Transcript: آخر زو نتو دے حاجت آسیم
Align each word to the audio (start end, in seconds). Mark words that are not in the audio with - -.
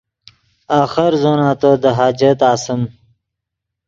آخر 0.81 1.11
زو 1.21 1.31
نتو 1.39 1.71
دے 1.81 1.89
حاجت 1.97 2.39
آسیم 2.53 2.81